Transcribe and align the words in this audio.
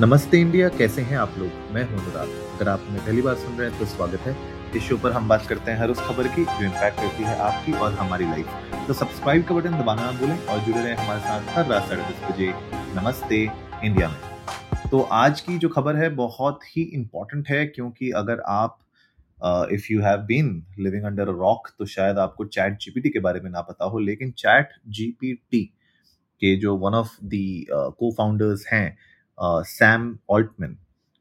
नमस्ते 0.00 0.38
इंडिया, 0.40 0.68
कैसे 0.68 1.02
हैं 1.02 1.16
आप 1.16 1.34
लोग? 1.38 1.50
मैं 1.72 1.82
हूँ 1.82 1.98
अनुराग। 1.98 2.28
अगर 2.54 2.68
आप 2.68 2.80
हमें 2.86 3.00
पहली 3.04 3.22
बार 3.22 3.34
सुन 3.34 3.54
रहे 3.56 3.68
हैं 3.68 3.78
तो 3.78 3.84
स्वागत 3.86 4.20
है। 4.20 4.34
इस 4.76 4.82
शो 4.82 4.96
पर 4.96 5.12
हम 5.12 5.28
बात 5.28 5.46
करते 5.48 5.70
हैं 5.70 5.78
हर 5.78 5.90
उस 5.90 6.00
खबर 6.08 6.26
की, 6.28 6.44
जो 6.44 6.64
इम्पैक्ट 6.64 7.00
करती 7.00 7.22
है 7.22 7.36
आपकी 7.40 7.72
और 7.74 7.92
हमारी 7.92 8.24
लाइफ 8.24 8.86
तो 8.88 8.94
सब्सक्राइब 8.94 9.44
का 9.44 9.54
बटन 9.54 9.78
दबाना 9.78 10.02
ना 10.02 10.18
भूलें 10.18 10.38
और 10.38 10.58
जुड़े 10.58 10.80
रहें 10.80 10.96
हमारे 10.96 11.20
साथ 11.20 11.56
हर 11.56 11.66
रात 11.66 11.88
साढ़े 11.88 12.02
दस 12.02 12.30
बजे 12.30 12.52
नमस्ते 12.96 13.42
इंडिया 13.84 14.08
में। 14.08 14.18
तो 14.90 15.00
आज 15.00 15.40
की 15.40 15.58
जो 15.58 15.68
खबर 15.68 15.96
है, 15.96 16.08
बहुत 16.10 16.60
ही 16.66 16.82
इंपॉर्टेंट 16.82 17.48
है, 17.48 17.64
क्योंकि 17.66 18.10
अगर 18.16 18.42
आप 18.48 18.78
if 19.72 19.92
you 19.92 20.02
have 20.02 20.18
been 20.28 20.62
living 20.78 21.04
under 21.04 21.34
rock 21.34 21.74
तो 21.78 21.86
शायद 21.86 22.18
आपको 22.18 22.44
चैट 22.46 22.78
जीपीटी 22.80 23.10
के 23.10 23.20
बारे 23.20 23.40
में 23.40 23.50
ना 23.50 23.60
पता 23.62 23.84
हो, 23.84 23.98
लेकिन 24.00 24.30
चैट 24.38 24.78
जीपीटी 24.88 25.64
के 26.42 26.56
जो 26.60 26.76
वन 26.78 26.94
ऑफ़ 26.94 27.16
दी 27.24 27.66
को 27.70 28.14
फाउंडर्स 28.16 28.66
हैं 28.72 28.96
सैम 29.38 30.16
ऑल्टमैन, 30.30 30.76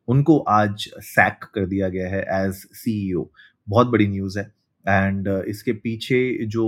उनको 0.08 0.38
आज 0.40 0.90
सैक 1.04 1.44
कर 1.56 1.66
दिया 1.66 1.90
गया 1.90 2.10
है 2.10 2.22
एज 2.36 2.54
सीईओ 2.76 3.28
बहुत 3.68 3.88
बड़ी 3.88 4.08
न्यूज़ 4.08 4.40
है। 4.40 4.46
एंड 4.86 5.28
इसके 5.48 5.74
पीछे 5.74 6.46
जो 6.46 6.66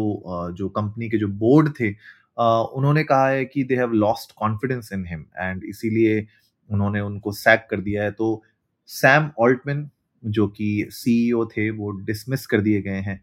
जो 0.57 0.69
कंपनी 0.69 1.09
के 1.09 1.17
जो 1.17 1.27
बोर्ड 1.39 1.69
थे 1.79 1.89
उन्होंने 2.37 3.03
कहा 3.03 3.27
है 3.29 3.45
कि 3.45 3.63
they 3.63 3.75
have 3.75 3.91
lost 3.93 4.31
confidence 4.37 4.89
in 4.93 5.05
him 5.07 5.25
and 5.37 5.63
इसीलिए 5.65 6.25
उन्होंने 6.69 6.99
उनको 7.01 7.31
सैक 7.33 7.67
कर 7.69 7.81
दिया 7.81 8.03
है। 8.03 8.11
तो 8.11 8.43
सैम 8.89 9.29
ऑल्टमैन, 9.39 9.89
जो 10.23 10.47
कि 10.49 10.87
सीईओ 10.91 11.45
थे, 11.47 11.69
वो 11.71 11.91
डिसमिस 12.01 12.45
कर 12.45 12.61
दिए 12.61 12.81
गए 12.81 13.01
हैं। 13.01 13.19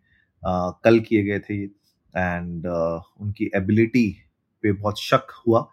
कल 0.84 0.98
किए 1.00 1.22
गए 1.24 1.38
थे 1.40 1.62
एंड 1.62 2.66
उनकी 2.66 3.50
एबिलिटी 3.56 4.08
पे 4.64 4.72
बहुत 4.72 5.00
शक 5.00 5.26
हुआ। 5.46 5.68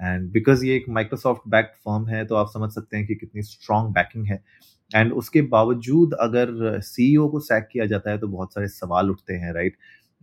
एंड 0.00 0.30
बिकॉज़ 0.32 0.64
ये 0.66 0.76
एक 0.76 0.84
माइक्रोसॉफ्ट 0.90 1.48
बैक 1.48 1.72
फर्म 1.86 2.06
है 2.08 2.24
तो 2.26 2.34
आप 2.34 2.48
समझ 2.48 2.70
सकते 2.72 2.96
हैं 2.96 3.06
कि 3.06 3.14
कितनी 3.14 3.42
स्ट्रॉन्ग 3.42 3.92
बैकिंग 3.94 4.26
है। 4.26 4.42
एंड 4.90 5.12
उसके 5.12 5.42
बावजूद 5.50 6.14
अगर 6.20 6.80
सीईओ 6.82 7.28
को 7.28 7.40
सैक 7.40 7.68
किया 7.72 7.86
जाता 7.86 8.10
है 8.10 8.18
तो 8.18 8.28
बहुत 8.28 8.54
सारे 8.54 8.68
सवाल 8.68 9.10
उठते 9.10 9.34
हैं 9.34 9.52
right 9.54 9.76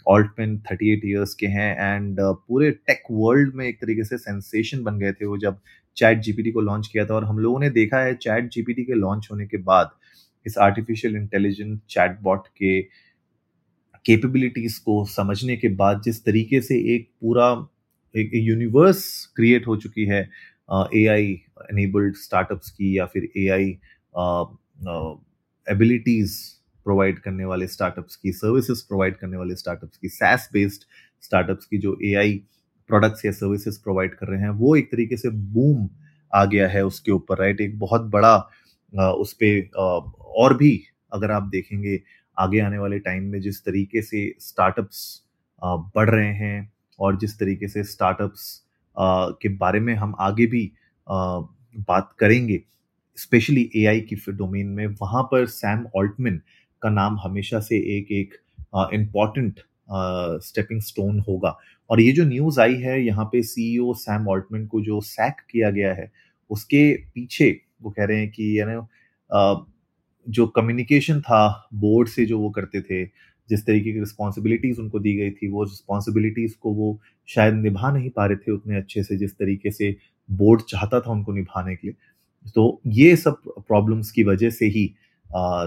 Altman 0.08 0.58
thirty 0.62 0.92
eight 0.94 1.02
years 1.06 1.34
के 1.34 1.48
हैं 1.48 1.96
एंड 1.96 2.20
पूरे 2.22 2.72
टेक 2.72 3.04
वर्ल्ड 3.12 3.56
में 3.56 3.66
एक 3.68 3.82
तरीके 3.82 4.04
से 4.04 4.18
सेंसेशन 4.18 4.84
बन 4.84 4.98
गए 5.00 5.12
थे 5.12 5.26
वो 5.26 5.38
जब 5.38 5.60
चैट 5.98 6.20
जीपीटी 6.22 6.52
को 6.52 6.62
लॉन्च 6.62 6.88
किया 6.88 7.06
था। 7.06 7.14
और 7.16 7.26
हम 7.26 7.40
लोगों 7.40 7.60
ने 7.60 7.70
देखा 7.72 8.00
है 8.00 8.16
चैट 8.16 8.50
जीपीटी 8.54 8.84
के 8.84 8.94
लॉन्च 8.94 9.28
होने 9.32 9.48
के 9.48 9.58
बाद 9.64 9.92
इस 10.46 10.58
आर्टिफिशियल 10.60 11.16
इंटेलिजेंट 11.16 11.80
चैटबॉट 11.90 12.48
के 12.50 12.82
कैपेबिलिटीज 14.06 14.78
को 14.80 15.04
समझने 15.06 15.58
के 15.58 15.70
बाद 15.76 16.02
जिस 16.06 16.24
तरीके 16.26 16.62
से 16.62 16.76
एक 16.96 17.10
पूरा 17.22 17.54
एक 18.16 18.32
यूनिवर्स 18.34 19.26
क्रिएट 19.36 19.68
हो 19.68 19.78
चुकी 19.78 20.06
है 20.06 20.30
ए 20.96 21.06
आई 21.06 21.42
एनेबल्ड 21.72 22.16
स्टार्टअप्स 22.16 22.72
की 22.72 22.98
या 22.98 23.06
फिर 23.06 23.30
ए 23.38 23.48
आई 23.48 23.70
एबिलिटीज 25.72 26.38
प्रोवाइड 26.84 27.20
करने 27.20 27.46
वाले 27.46 27.68
स्टार्टअप्स 27.68 28.16
की 28.16 28.32
सर्विसेज़ 28.32 28.88
प्रोवाइड 28.88 29.18
करने 29.18 29.38
वाले 29.38 29.56
स्टार्टअप्स 29.56 29.98
की 29.98 30.10
सैस 30.10 30.50
बेस्ड 30.54 30.82
स्टार्टअप्स 31.22 31.66
की 31.66 31.78
जो 31.78 32.00
ए 32.04 32.14
आई 32.14 32.44
प्रोडक्ट्स 32.88 33.26
या 33.26 33.32
सर्विसेज़ 33.32 33.84
प्रोवाइड 33.84 34.16
कर 34.16 34.28
रहे 34.28 34.42
हैं, 34.42 34.50
वो 34.50 34.76
एक 34.76 34.92
तरीके 34.92 35.18
से 35.18 35.30
बूम 35.30 35.90
आ 36.36 36.46
गया 36.46 36.68
है 36.68 36.86
उसके 36.86 37.12
ऊपर 37.12 37.38
राइट 37.38 37.62
एक 37.62 37.80
बहुत 37.80 38.02
बड़ा 38.02 38.38
उस 39.00 39.38
पर 39.44 39.70
और 40.20 40.58
भी 40.58 40.84
अगर 41.14 41.32
आप 41.32 41.44
देखेंगे 41.44 42.04
आगे 42.40 42.60
आने 42.60 42.78
वाले 42.78 43.00
टाइम 43.00 43.24
में 43.24 43.42
जिस 43.42 43.66
तरीके 43.66 44.02
से 44.02 44.36
स्टार्टअप्स 44.40 45.22
बढ़ 45.64 46.10
रहे 46.10 46.34
हैं 46.34 46.71
और 47.00 47.18
जिस 47.20 47.38
तरीके 47.40 47.68
से 47.68 47.84
स्टार्टअप्स 47.84 48.62
के 48.98 49.50
बारे 49.58 49.80
में 49.80 49.94
हम 49.96 50.16
आगे 50.20 50.46
भी 50.48 50.72
बात 51.08 52.14
करेंगे 52.20 52.62
स्पेशली 53.18 53.70
एआई 53.76 54.00
की 54.02 54.16
डोमेन 54.30 54.68
में, 54.68 54.86
वहाँ 55.02 55.24
पर 55.24 55.46
सैम 55.48 55.86
ऑल्टमैन 55.98 56.42
का 56.82 56.90
नाम 56.90 57.18
हमेशा 57.20 57.60
से 57.60 57.78
एक 57.98 58.12
एक 58.12 58.34
इंपॉर्टेंट 58.94 59.60
स्टेपिंग 60.44 60.82
स्टोन 60.82 61.20
होगा। 61.28 61.58
और 61.90 62.02
ये 62.02 62.12
जो 62.12 62.26
न्यूज़ 62.26 62.60
आई 62.62 62.76
है, 62.76 63.02
यहाँ 63.06 63.26
पे 63.26 63.42
सीईओ 63.44 63.94
सैम 63.96 64.28
ऑल्टमैन 64.30 64.66
को 64.68 64.82
जो 64.82 65.00
सैक 65.02 65.42
किया 65.52 65.70
गया 65.72 65.94
है, 65.94 66.12
उसके 66.52 66.92
पीछे 67.16 67.60
वो 67.82 67.92
कह 67.92 68.06
रहे 68.06 68.20
हैं 68.20 68.30
कि 68.32 68.60
यानी 68.60 68.80
जो 70.28 70.46
कम्युनिकेशन 70.48 71.20
था 71.22 71.70
बोर्ड 71.74 72.08
से 72.10 72.26
जो 72.26 72.40
वो 72.40 72.50
करते 72.52 72.82
थे 72.82 73.04
जिस 73.52 73.66
तरीके 73.66 73.94
की 73.94 74.00
रिस्पॉन्सिबिलिटीज 74.00 74.80
उनको 74.80 75.00
दी 75.00 75.16
गई 75.18 75.32
थी 75.32 75.50
वो 75.52 75.64
रिस्पॉन्सिबिलिटीज 75.64 76.54
को 76.54 76.74
वो 76.74 77.00
शायद 77.30 77.54
निभा 77.54 77.92
नहीं 77.92 78.10
पा 78.10 78.26
रहे 78.26 78.38
थे 78.38 78.52
उतने 78.52 78.78
अच्छे 78.78 79.04
से 79.04 79.18
जिस 79.18 79.34
तरीके 79.38 79.72
से 79.72 79.96
बोर्ड 80.30 80.62
चाहता 80.70 81.00
था 81.00 81.12
उनको 81.12 81.34
निभाने 81.34 81.76
के 81.76 81.88
लिए। 81.88 81.96
तो 82.56 82.82
ये 82.88 83.16
सब 83.16 83.42
प्रॉब्लम्स 83.48 84.12
की 84.12 84.24
वजह 84.24 84.50
से 84.50 84.66
ही 84.76 84.86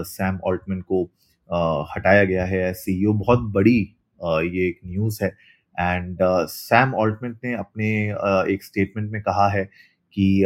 सैम 0.07 0.39
ऑल्टमैन 0.45 0.81
को 0.81 1.03
आ, 1.49 1.85
हटाया 1.95 2.23
गया 2.23 2.45
है 2.45 2.69
एज 2.69 2.75
सी 2.75 3.05
बहुत 3.07 3.51
बड़ी 3.53 3.79
आ, 4.23 4.39
ये 4.41 4.67
एक 4.67 4.79
न्यूज़ 4.85 5.23
है। 5.23 5.29
एंड 5.77 6.17
सैम 6.49 6.93
ऑल्टमैन 6.95 7.37
ने 7.43 7.53
अपने 7.53 7.87
uh, 8.13 8.47
एक 8.49 8.63
स्टेटमेंट 8.63 9.11
में 9.11 9.21
कहा 9.21 9.47
है 9.49 9.63
कि 10.17 10.43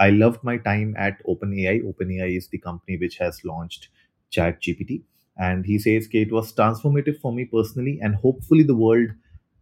I 0.00 0.10
love 0.10 0.38
my 0.44 0.58
time 0.64 0.94
at 1.00 1.22
OpenAI 1.66 1.80
OpenAI 2.20 2.36
is 2.36 2.48
the 2.54 2.58
company 2.64 2.96
which 2.96 3.18
has 3.22 3.40
launched 3.46 3.84
ChatGPT 4.62 5.00
and 5.36 5.66
he 5.66 5.78
says 5.78 6.08
it 6.12 6.32
was 6.32 6.52
transformative 6.52 7.18
for 7.20 7.32
me 7.32 7.44
personally 7.44 7.98
and 8.02 8.14
hopefully 8.14 8.62
the 8.62 8.74
world 8.74 9.10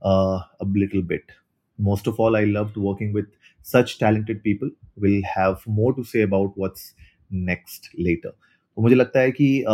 uh, 0.03 0.41
a 0.61 0.65
little 0.65 1.03
bit 1.03 1.23
most 1.79 2.07
of 2.07 2.21
all 2.21 2.37
i 2.37 2.45
loved 2.45 2.77
working 2.77 3.13
with 3.13 3.27
such 3.63 3.99
talented 3.99 4.43
people 4.43 4.71
will 4.97 5.23
have 5.35 5.67
more 5.67 5.93
to 5.95 6.05
say 6.05 6.23
about 6.23 6.53
what's 6.57 6.95
next 7.31 7.91
later 7.99 8.33
तो 8.77 8.83
मुझे 8.83 8.95
लगता 8.95 9.21
है 9.21 9.31
कि 9.31 9.65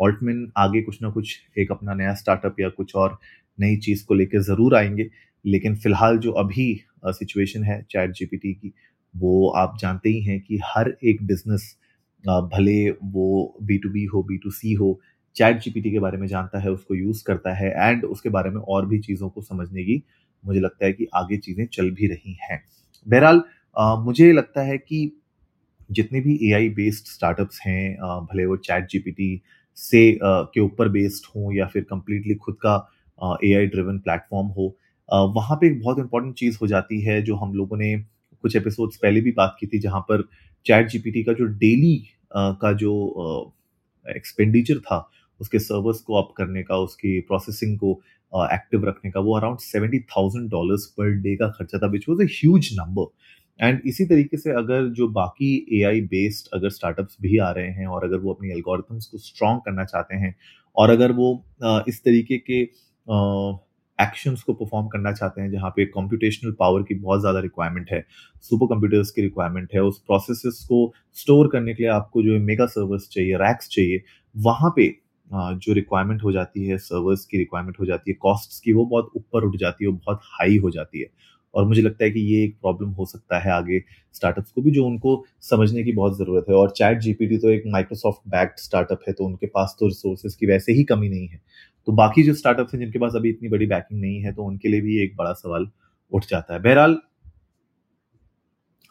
Altman 0.00 0.44
uh, 0.46 0.52
आगे 0.56 0.82
कुछ 0.82 1.02
ना 1.02 1.10
कुछ 1.10 1.36
एक 1.58 1.72
अपना 1.72 1.94
नया 1.94 2.14
स्टार्टअप 2.14 2.60
या 2.60 2.68
कुछ 2.68 2.94
और 2.96 3.18
नई 3.60 3.76
चीज़ 3.76 4.04
को 4.06 4.14
लेकर 4.14 4.40
ज़रूर 4.40 4.74
आएँगे 4.76 5.10
लेकिन 5.46 5.76
फ़िलहाल 5.76 6.18
जो 6.18 6.32
अभी 6.32 6.84
सिचुएशन 7.06 7.60
uh, 7.60 7.66
है 7.66 7.82
चैट 7.82 8.10
जीपीटी 8.10 8.54
की 8.54 8.72
वो 9.16 9.48
आप 9.48 9.76
जानते 9.80 10.08
ही 10.08 10.20
हैं 10.20 10.40
कि 10.40 10.60
हर 10.64 10.96
एक 11.04 11.26
बिज़नेस 11.26 11.76
भले 12.24 12.90
वो 12.90 13.56
बी 13.62 13.78
टू 13.78 13.90
बी 13.90 14.04
हो 14.04 14.22
बी 14.22 14.36
टू 14.38 14.50
सी 14.50 14.72
हो 14.74 14.98
चैट 15.36 15.58
जीपीटी 15.62 15.90
के 15.92 15.98
बारे 15.98 16.18
में 16.18 16.26
जानता 16.26 16.58
है, 16.58 16.70
उसको 16.70 16.94
यूज़ 16.94 17.22
करता 17.24 17.54
है 17.54 17.70
एंड 17.78 18.04
उसके 18.04 18.28
बारे 18.28 18.50
में 18.50 18.60
और 18.60 18.86
भी 18.86 18.98
चीज़ों 19.00 19.28
को 19.28 19.42
समझने 19.42 19.84
की 19.84 20.02
मुझे 20.44 20.60
लगता 20.60 20.86
है 20.86 20.92
कि 20.92 21.06
आगे 21.14 21.36
चीज़ें 21.38 21.66
चल 21.66 21.90
भी 21.90 22.06
रही 22.06 22.36
हैं। 22.42 22.62
बहरहाल 23.06 23.42
मुझे 24.04 24.32
लगता 24.32 24.62
है 24.62 24.78
कि 24.78 25.10
जितने 25.90 26.20
भी 26.20 26.38
ए 26.42 26.52
आई 26.52 26.68
बेस्ड 26.70 27.06
स्टार्टअप्स 27.06 27.60
हैं 27.66 27.96
भले 28.24 28.44
वो 28.46 28.56
चैट 28.58 28.88
जीपीटी 28.90 29.40
से 29.78 30.18
के 30.22 30.60
ऊपर 30.60 30.88
बेस्ड 30.88 31.26
हों 31.36 31.52
या 31.54 31.66
फिर 31.66 31.82
कंप्लीटली 31.90 32.34
खुद 32.36 32.56
का 32.64 32.76
ए 33.44 33.52
आई 33.54 33.66
ड्रिवन 33.66 33.98
प्लेटफॉर्म 33.98 34.46
हो 34.48 34.74
वहाँ 35.34 35.56
पे 35.60 35.66
एक 35.66 35.80
बहुत 35.80 35.98
इंपॉर्टेंट 35.98 36.34
चीज़ 36.34 36.58
हो 36.62 36.66
जाती 36.66 37.00
है, 37.00 37.20
जो 37.22 37.34
हम 37.36 37.52
लोगों 37.54 37.76
ने 37.76 37.96
कुछ 38.44 38.56
एपिसोड्स 38.56 38.96
पहले 38.96 39.20
भी 39.20 39.32
बात 39.32 39.56
की 39.60 39.66
थी, 39.66 39.78
जहाँ 39.78 40.00
पर 40.00 40.28
चैट 40.66 40.88
जीपीटी 40.90 41.22
का 41.24 41.32
जो 41.32 41.44
डेली 41.58 41.96
का 42.34 42.72
जो 42.74 42.92
एक्सपेंडिचर 44.06 44.78
था, 44.80 45.08
उसके 45.40 45.58
सर्वर्स 45.58 46.00
को 46.00 46.14
अप 46.14 46.32
करने 46.36 46.62
का, 46.62 46.76
उसकी 46.78 47.20
प्रोसेसिंग 47.22 47.78
को 47.78 48.00
एक्टिव 48.52 48.84
रखने 48.88 49.10
का, 49.10 49.20
वो 49.20 49.36
around 49.36 49.58
seventy 49.60 49.98
thousand 50.10 50.50
dollars 50.50 50.86
per 50.98 51.10
day 51.22 51.36
का 51.36 51.48
खर्चा 51.50 51.78
था 51.78 51.86
which 51.90 52.08
was 52.08 52.22
a 52.22 52.26
huge 52.32 52.68
number 52.74 53.14
and 53.60 53.80
इसी 53.86 54.04
तरीके 54.06 54.36
से 54.36 54.50
अगर 54.52 54.88
जो 54.94 55.08
बाकी 55.10 55.50
ए 55.72 55.82
आई 55.88 56.00
बेस्ड 56.08 56.48
अगर 56.54 56.70
स्टार्टअप्स 56.70 57.16
भी 57.22 57.38
आ 57.38 57.50
रहे 57.50 57.70
हैं, 57.70 57.86
और 57.86 58.04
अगर 58.04 58.18
वो 58.18 58.32
अपनी 58.32 58.50
एल्गोरिथम्स 58.52 59.06
को 59.06 59.18
स्ट्रॉन्ग 59.18 59.60
करना 59.66 59.84
चाहते 59.84 60.16
हैं, 60.16 60.34
और 60.76 60.90
अगर 60.90 61.12
वो 61.12 61.28
इस 61.88 62.02
तरीके 62.04 62.38
के 62.40 62.62
एक्शंस 63.98 64.42
को 64.42 64.52
परफॉर्म 64.54 64.86
करना 64.88 65.12
चाहते 65.12 65.40
हैं, 65.40 65.50
जहाँ 65.50 65.70
पे 65.76 65.84
कंप्यूटेशनल 65.86 66.52
पावर 66.58 66.82
की 66.82 66.94
बहुत 66.96 67.20
ज़्यादा 67.20 67.40
रिक्वायरमेंट 67.40 67.90
है 67.92 68.04
सुपर 68.44 68.74
कंप्यूटर्स 68.74 69.10
की 69.10 69.22
रिक्वायरमेंट 69.22 69.74
है, 69.74 69.80
उस 69.82 69.98
प्रोसेस 70.06 70.64
को 70.68 70.92
स्टोर 71.16 71.48
करने 71.52 71.74
के 71.74 71.82
लिए 71.82 71.92
आपको 71.92 72.22
जो 72.22 72.38
मेगा 72.42 72.66
सर्वर्स 72.68 73.08
चाहिए 73.12 73.36
रैक्स 73.38 73.68
चाहिए, 73.68 74.02
वहाँ 74.34 74.72
पे 74.76 74.94
जो 75.30 75.72
रिक्वायरमेंट 75.74 76.22
हो 76.22 76.32
जाती 76.32 76.66
है 76.66 76.76
सर्वर्स 76.80 77.24
की 77.26 77.38
रिक्वायरमेंट 77.38 77.78
हो 77.80 77.86
जाती 77.86 78.10
है 78.10 78.16
कॉस्ट्स 78.20 78.60
की 78.60 78.72
वो 78.72 78.84
बहुत 78.86 79.10
ऊपर 79.16 79.44
उठ 79.44 79.56
जाती 79.56 79.84
है, 79.84 79.90
वो 79.90 79.96
बहुत 79.96 80.20
हाई 80.32 80.56
हो 80.58 80.70
जाती 80.70 81.00
है। 81.00 81.06
और 81.54 81.64
मुझे 81.66 81.82
लगता 81.82 82.04
है 82.04 82.10
कि 82.10 82.20
ये 82.22 82.42
एक 82.44 82.56
प्रॉब्लम 82.60 82.88
हो 82.90 83.04
सकता 83.06 83.38
है 83.38 83.50
आगे 83.52 83.78
स्टार्टअप्स 84.14 84.50
को 84.52 84.62
भी, 84.62 84.70
जो 84.70 84.84
उनको 84.86 85.24
समझने 85.42 85.82
की 85.84 85.92
बहुत 85.92 86.16
ज़रूरत 86.18 86.46
है। 86.48 86.54
और 86.54 86.70
चैट 86.70 86.98
जीपीटी 87.00 87.38
तो 87.38 87.50
एक 87.50 87.62
माइक्रोसॉफ्ट 87.66 88.28
बैक्ड 88.30 88.58
स्टार्टअप 88.60 89.00
है 89.08 89.12
तो 89.12 89.24
उनके 89.24 89.46
पास 89.46 89.76
तो 89.80 89.86
रिसोर्सेज 89.86 90.34
की 90.34 90.46
वैसे 90.46 90.72
ही 90.72 90.84
कमी 90.84 91.08
नहीं 91.08 91.28
है। 91.28 91.40
तो 91.86 91.92
बाकी 91.94 92.22
जो 92.22 92.34
स्टार्टअप्स 92.34 92.74
हैं 92.74 92.80
जिनके 92.80 92.98
पास 92.98 93.12
अभी 93.16 93.30
इतनी 93.30 93.48
बड़ी 93.48 93.66
बैकिंग 93.66 94.00
नहीं 94.00 94.20
है 94.22 94.32
तो 94.32 94.44
उनके 94.44 94.68
लिए 94.68 94.80
भी 94.80 95.02
एक 95.02 95.16
बड़ा 95.16 95.32
सवाल 95.34 95.68
उठ 96.12 96.24
जाता 96.30 96.54
है। 96.54 96.60
बहरहाल 96.60 96.98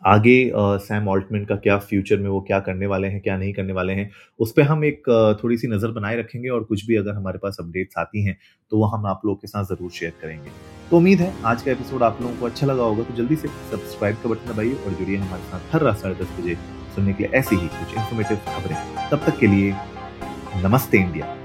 आगे 0.01 0.51
सैम 0.80 1.07
ऑल्टमैन 1.09 1.45
का 1.45 1.56
क्या 1.57 1.77
फ्यूचर 1.81 2.18
में 2.19 2.30
वो 2.30 2.39
क्या 2.42 2.59
करने 2.59 2.86
वाले 2.88 3.07
हैं 3.07 3.21
क्या 3.21 3.38
नहीं 3.38 3.53
करने 3.53 3.74
वाले 3.74 3.94
हैं 3.94 4.09
उस 4.39 4.51
पर 4.57 4.62
हम 4.63 4.83
एक 4.86 5.01
uh, 5.01 5.44
थोड़ी 5.44 5.57
सी 5.57 5.68
नज़र 5.68 5.92
बनाए 5.92 6.18
रखेंगे 6.18 6.50
और 6.50 6.63
कुछ 6.63 6.86
भी 6.88 6.95
अगर 6.95 7.13
हमारे 7.13 7.39
पास 7.44 7.57
अपडेट्स 7.59 7.97
आती 7.97 8.24
हैं 8.25 8.38
तो 8.71 8.77
वो 8.77 8.86
हम 8.86 9.06
आप 9.06 9.21
लोगों 9.25 9.36
के 9.36 9.47
साथ 9.47 9.63
ज़रूर 9.65 9.92
शेयर 9.92 10.13
करेंगे। 10.21 10.51
तो 10.89 10.97
उम्मीद 10.97 11.19
है 11.21 11.33
आज 11.45 11.62
का 11.62 11.71
एपिसोड 11.71 12.03
आप 12.03 12.21
लोगों 12.21 12.36
को 12.39 12.45
अच्छा 12.45 12.68
लगा 12.68 12.83
होगा 12.83 13.03
तो 13.03 13.13
जल्दी 13.13 13.36
से 13.36 13.47
सब्सक्राइब 13.71 14.18
का 14.24 14.30
बटन 14.30 14.53
दबाइए 14.53 14.74
और 14.75 14.94
जुड़िए 14.94 15.18
हमारे 15.18 15.44
साथ 15.44 15.74
हर 15.74 15.81
रात 15.81 15.97
साढ़े 15.97 16.15
दस 16.24 16.39
बजे 16.39 16.56
सुनने 16.95 17.13
के 17.13 17.24
लिए 17.24 17.31
ऐसी 17.39 17.56
ही 17.56 17.68
कुछ 17.69 17.97
इन्फॉर्मेटिव 17.97 18.38
खबरें। 18.47 19.09
तब 19.12 19.25
तक 19.25 19.39
के 19.39 19.47
लिए 19.47 19.74
नमस्ते 20.63 20.97
इंडिया। 20.97 21.44